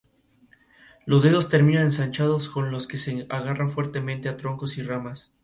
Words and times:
Los 1.05 1.21
dedos 1.21 1.47
terminan 1.47 1.83
ensanchados 1.83 2.49
con 2.49 2.71
los 2.71 2.87
que 2.87 2.97
se 2.97 3.27
agarran 3.29 3.69
fuertemente 3.69 4.29
a 4.29 4.35
troncos 4.37 4.79
y 4.79 4.81
ramas. 4.81 5.31